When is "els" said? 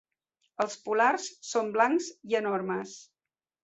0.65-0.77